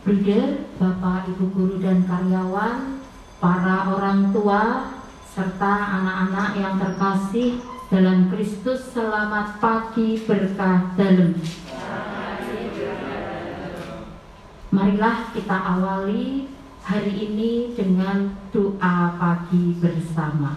[0.00, 3.04] Bruder, Bapak, Ibu guru dan karyawan,
[3.36, 4.96] para orang tua,
[5.28, 7.60] serta anak-anak yang terkasih
[7.92, 11.36] dalam Kristus selamat pagi berkah dalam.
[14.72, 16.48] Marilah kita awali
[16.80, 20.56] hari ini dengan doa pagi bersama.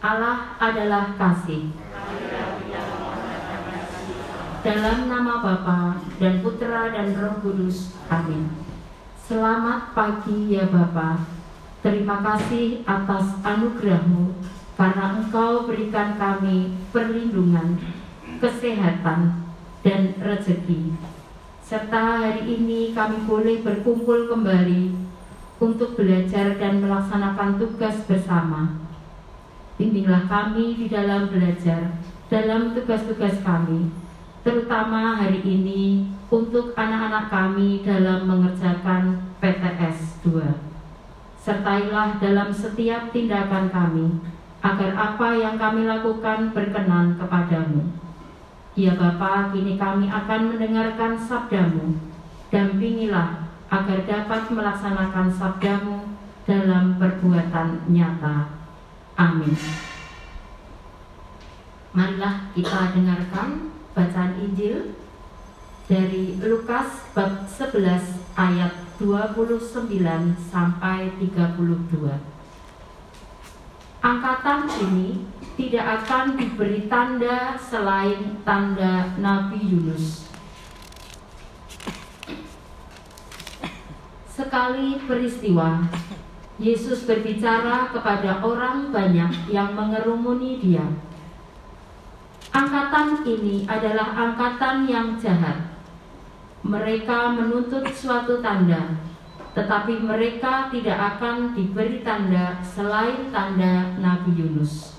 [0.00, 1.68] Allah adalah kasih.
[4.58, 7.94] Dalam nama Bapa dan Putra dan Roh Kudus.
[8.10, 8.50] Amin.
[9.22, 11.22] Selamat pagi ya Bapa.
[11.84, 14.34] Terima kasih atas anugerahmu
[14.74, 17.78] karena Engkau berikan kami perlindungan,
[18.42, 19.46] kesehatan,
[19.86, 20.98] dan rezeki
[21.68, 24.88] serta hari ini kami boleh berkumpul kembali
[25.60, 28.72] untuk belajar dan melaksanakan tugas bersama.
[29.76, 31.92] Bimbinglah kami di dalam belajar,
[32.32, 33.92] dalam tugas-tugas kami,
[34.42, 40.42] terutama hari ini untuk anak-anak kami dalam mengerjakan PTS 2.
[41.38, 44.20] Sertailah dalam setiap tindakan kami,
[44.60, 47.98] agar apa yang kami lakukan berkenan kepadamu
[48.78, 51.98] Ya Bapa, kini kami akan mendengarkan sabdamu.
[52.46, 56.14] Dampingilah agar dapat melaksanakan sabdamu
[56.46, 58.54] dalam perbuatan nyata.
[59.18, 59.50] Amin.
[61.90, 64.94] Marilah kita dengarkan bacaan Injil
[65.90, 68.70] dari Lukas bab 11 ayat
[69.02, 69.90] 29
[70.46, 71.98] sampai 32.
[73.98, 75.26] Angkatan ini
[75.58, 80.30] tidak akan diberi tanda selain tanda Nabi Yunus.
[84.30, 85.82] Sekali peristiwa,
[86.62, 90.86] Yesus berbicara kepada orang banyak yang mengerumuni dia.
[92.48, 95.76] Angkatan ini adalah angkatan yang jahat.
[96.64, 98.98] Mereka menuntut suatu tanda,
[99.52, 104.96] tetapi mereka tidak akan diberi tanda selain tanda Nabi Yunus.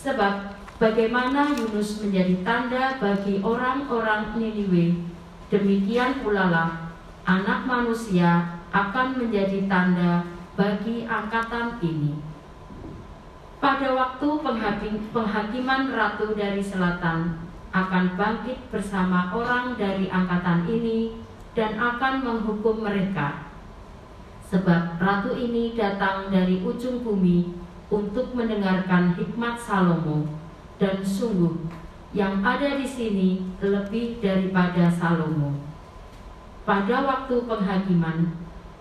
[0.00, 4.96] Sebab bagaimana Yunus menjadi tanda bagi orang-orang Niniwe,
[5.52, 6.70] demikian pula lah
[7.28, 10.24] anak manusia akan menjadi tanda
[10.56, 12.29] bagi angkatan ini.
[13.60, 14.28] Pada waktu
[15.12, 17.44] penghakiman ratu dari selatan
[17.76, 21.20] akan bangkit bersama orang dari angkatan ini
[21.52, 23.52] dan akan menghukum mereka.
[24.48, 27.52] Sebab ratu ini datang dari ujung bumi
[27.92, 30.24] untuk mendengarkan hikmat Salomo
[30.80, 31.60] dan sungguh
[32.16, 35.52] yang ada di sini lebih daripada Salomo.
[36.64, 38.24] Pada waktu penghakiman,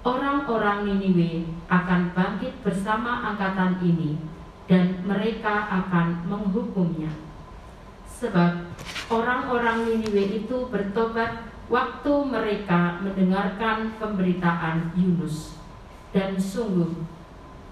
[0.08, 4.39] orang-orang Niniwe akan bangkit bersama angkatan ini
[4.70, 7.10] dan mereka akan menghukumnya.
[8.06, 8.70] Sebab
[9.10, 15.58] orang-orang Niniwe itu bertobat waktu mereka mendengarkan pemberitaan Yunus.
[16.14, 16.94] Dan sungguh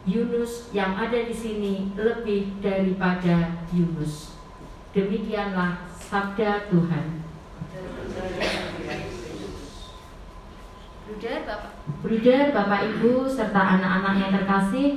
[0.10, 4.34] Yunus yang ada di sini lebih daripada Yunus.
[4.98, 7.06] Demikianlah sabda Tuhan.
[11.08, 11.72] Bruder, Bapak,
[12.04, 14.90] Bruder, Bapak Ibu serta anak-anak yang terkasih,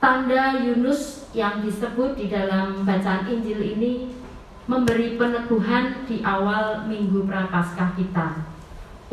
[0.00, 4.16] tanda Yunus yang disebut di dalam bacaan Injil ini
[4.64, 8.48] memberi peneguhan di awal minggu prapaskah kita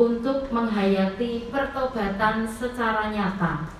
[0.00, 3.78] untuk menghayati pertobatan secara nyata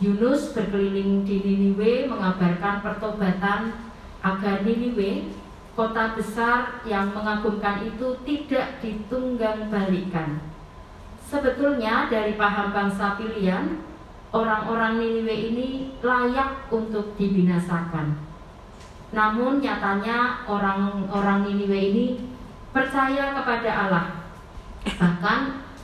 [0.00, 3.76] Yunus berkeliling di Niniwe mengabarkan pertobatan
[4.24, 5.28] agar Niniwe,
[5.76, 10.40] kota besar yang mengagumkan itu tidak ditunggang balikan.
[11.28, 13.89] Sebetulnya dari paham bangsa pilihan,
[14.30, 15.68] orang-orang Niniwe ini
[16.02, 18.14] layak untuk dibinasakan.
[19.10, 22.06] Namun nyatanya orang-orang Niniwe ini
[22.70, 24.06] percaya kepada Allah.
[24.86, 25.40] Bahkan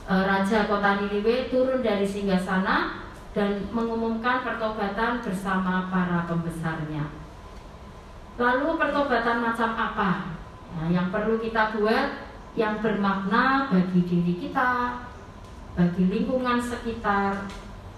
[0.07, 3.03] eh, Raja kota Niniwe turun dari singgah sana
[3.35, 7.05] dan mengumumkan pertobatan bersama para pembesarnya.
[8.37, 10.11] Lalu pertobatan macam apa
[10.77, 12.25] nah, yang perlu kita buat
[12.57, 15.05] yang bermakna bagi diri kita,
[15.77, 17.45] bagi lingkungan sekitar,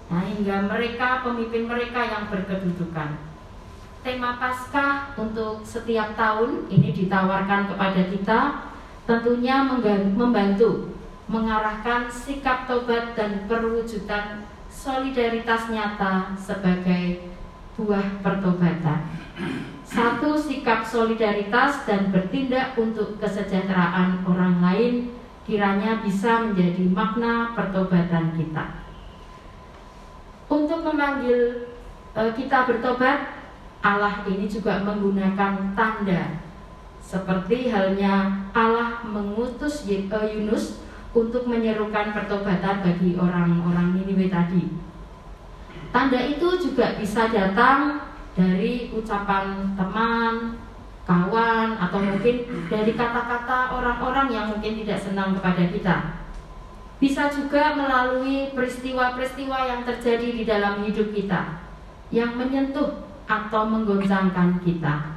[0.10, 3.30] nah, hingga mereka pemimpin mereka yang berkedudukan.
[4.00, 8.40] Tema Paskah untuk setiap tahun ini ditawarkan kepada kita
[9.04, 9.66] tentunya
[10.16, 10.96] membantu
[11.30, 17.30] mengarahkan sikap tobat dan perwujudan solidaritas nyata sebagai
[17.78, 19.04] buah pertobatan.
[19.84, 24.94] Satu sikap solidaritas dan bertindak untuk kesejahteraan orang lain
[25.44, 28.79] kiranya bisa menjadi makna pertobatan kita.
[30.50, 31.70] Untuk memanggil
[32.18, 33.38] e, kita bertobat,
[33.80, 36.50] Allah ini juga menggunakan tanda
[37.10, 44.70] seperti halnya Allah mengutus eh, Yunus untuk menyerukan pertobatan bagi orang-orang Niniwe tadi.
[45.90, 48.06] Tanda itu juga bisa datang
[48.38, 50.62] dari ucapan teman,
[51.10, 55.98] kawan, atau mungkin dari kata-kata orang-orang yang mungkin tidak senang kepada kita.
[57.00, 61.64] Bisa juga melalui peristiwa-peristiwa yang terjadi di dalam hidup kita
[62.12, 65.16] yang menyentuh atau menggoncangkan kita.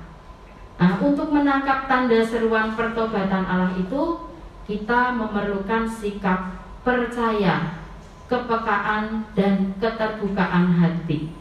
[0.79, 4.31] Nah, untuk menangkap tanda seruan pertobatan Allah itu,
[4.67, 6.55] kita memerlukan sikap
[6.87, 7.83] percaya,
[8.31, 11.35] kepekaan, dan keterbukaan hati.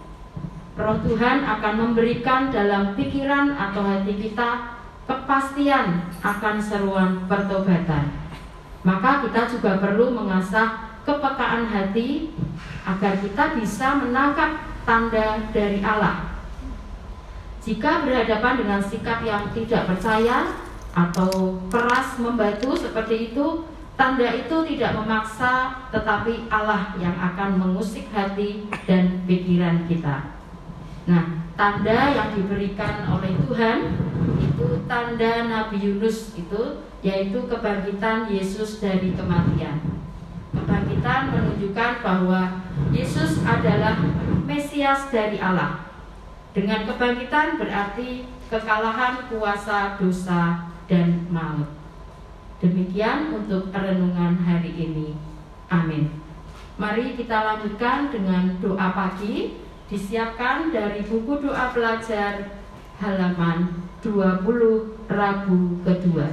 [0.74, 8.10] Roh Tuhan akan memberikan dalam pikiran atau hati kita kepastian akan seruan pertobatan.
[8.82, 12.34] Maka kita juga perlu mengasah kepekaan hati
[12.86, 16.34] agar kita bisa menangkap tanda dari Allah.
[17.62, 20.50] Jika berhadapan dengan sikap yang tidak percaya,
[20.92, 23.64] atau keras membatu seperti itu,
[23.96, 30.36] tanda itu tidak memaksa, tetapi Allah yang akan mengusik hati dan pikiran kita.
[31.08, 33.78] Nah, tanda yang diberikan oleh Tuhan
[34.92, 39.80] tanda Nabi Yunus itu yaitu kebangkitan Yesus dari kematian.
[40.52, 42.60] Kebangkitan menunjukkan bahwa
[42.92, 43.96] Yesus adalah
[44.44, 45.88] Mesias dari Allah.
[46.52, 51.72] Dengan kebangkitan berarti kekalahan kuasa dosa dan maut.
[52.60, 55.16] Demikian untuk renungan hari ini.
[55.72, 56.12] Amin.
[56.76, 59.56] Mari kita lanjutkan dengan doa pagi
[59.88, 62.60] disiapkan dari buku doa pelajar
[63.00, 66.26] halaman 20 Rabu kedua.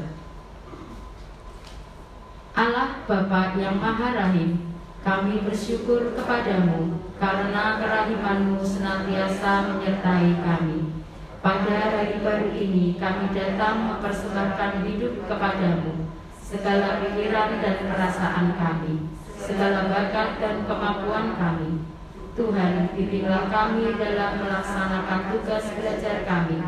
[2.57, 4.73] Allah Bapa yang Maha Rahim,
[5.05, 10.97] kami bersyukur kepadamu karena kerahimanmu senantiasa menyertai kami.
[11.45, 16.11] Pada hari baru ini kami datang mempersembahkan hidup kepadamu
[16.43, 19.07] Segala pikiran dan perasaan kami
[19.39, 21.87] Segala bakat dan kemampuan kami
[22.35, 26.59] Tuhan, bimbinglah kami dalam melaksanakan tugas belajar kami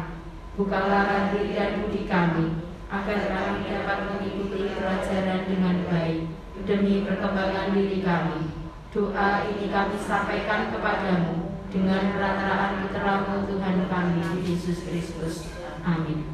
[0.60, 2.52] Bukalah hati dan budi kami
[2.92, 6.28] Agar kami dapat mengikuti pelajaran dengan baik
[6.68, 8.52] Demi perkembangan diri kami
[8.92, 15.46] Doa ini kami sampaikan kepadamu dengan perantaraan putramu Tuhan kami Yesus Kristus.
[15.86, 16.26] Amin.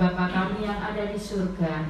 [0.00, 1.84] Bapa kami yang ada di surga,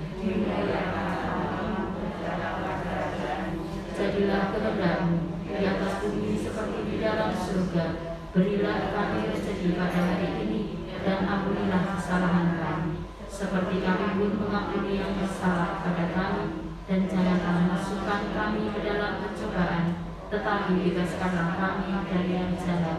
[3.95, 7.87] jadilah kehendakmu di atas bumi seperti di dalam surga.
[8.35, 10.60] Berilah kami rezeki pada hari ini
[11.05, 16.45] dan ampunilah kesalahan kami, seperti kami pun mengampuni yang bersalah pada kami.
[16.91, 22.99] Dan janganlah masukkan kami ke dalam pencobaan, tetapi bebaskanlah kami dari yang jahat.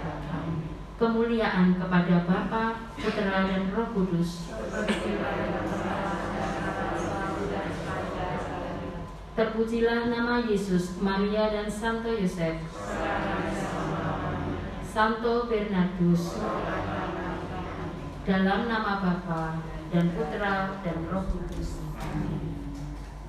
[1.01, 4.53] Kemuliaan kepada Bapa, Putra dan Roh Kudus.
[9.33, 12.61] Terpujilah nama Yesus, Maria dan Santo Yosef.
[14.85, 16.37] Santo Bernardus.
[18.21, 21.81] Dalam nama Bapa dan Putra dan Roh Kudus.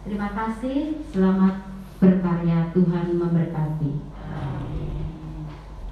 [0.05, 1.65] Terima kasih, selamat
[1.97, 4.12] berkarya Tuhan memberkati.